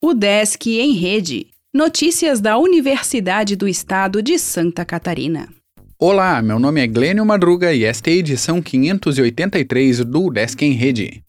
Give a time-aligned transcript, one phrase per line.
[0.00, 1.48] O Desk em Rede.
[1.74, 5.48] Notícias da Universidade do Estado de Santa Catarina.
[5.98, 10.70] Olá, meu nome é Glênio Madruga e esta é a edição 583 do Desk em
[10.70, 11.24] Rede.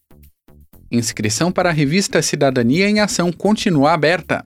[0.91, 4.45] Inscrição para a revista Cidadania em Ação continua aberta.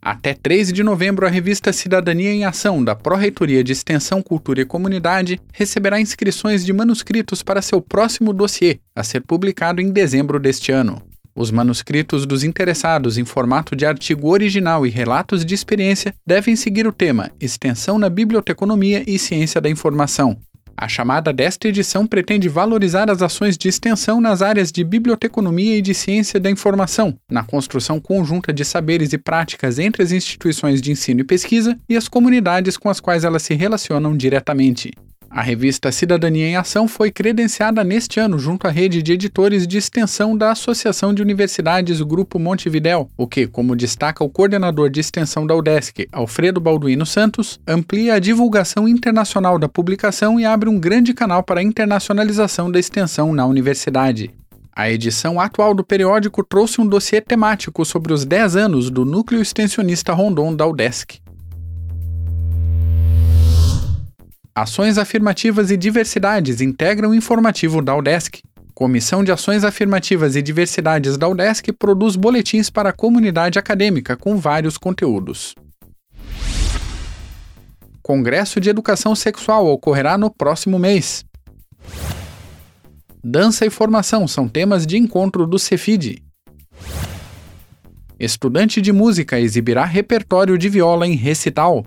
[0.00, 4.64] Até 13 de novembro, a revista Cidadania em Ação, da Pró-Reitoria de Extensão, Cultura e
[4.64, 10.72] Comunidade, receberá inscrições de manuscritos para seu próximo dossiê, a ser publicado em dezembro deste
[10.72, 11.02] ano.
[11.40, 16.84] Os manuscritos dos interessados em formato de artigo original e relatos de experiência devem seguir
[16.84, 20.36] o tema Extensão na Biblioteconomia e Ciência da Informação.
[20.76, 25.82] A chamada desta edição pretende valorizar as ações de extensão nas áreas de biblioteconomia e
[25.82, 30.90] de ciência da informação, na construção conjunta de saberes e práticas entre as instituições de
[30.90, 34.90] ensino e pesquisa e as comunidades com as quais elas se relacionam diretamente.
[35.30, 39.76] A revista Cidadania em Ação foi credenciada neste ano junto à rede de editores de
[39.76, 45.46] extensão da Associação de Universidades Grupo Montevidéu, o que, como destaca o coordenador de extensão
[45.46, 51.12] da UDESC, Alfredo Balduino Santos, amplia a divulgação internacional da publicação e abre um grande
[51.12, 54.30] canal para a internacionalização da extensão na universidade.
[54.74, 59.42] A edição atual do periódico trouxe um dossiê temático sobre os 10 anos do Núcleo
[59.42, 61.20] Extensionista Rondon da UDESC.
[64.60, 68.40] Ações Afirmativas e Diversidades integram o informativo da UDESC.
[68.74, 74.36] Comissão de Ações Afirmativas e Diversidades da UDESC produz boletins para a comunidade acadêmica com
[74.36, 75.54] vários conteúdos.
[78.02, 81.24] Congresso de Educação Sexual ocorrerá no próximo mês.
[83.22, 86.20] Dança e formação são temas de encontro do Cefid.
[88.18, 91.86] Estudante de música exibirá repertório de viola em recital.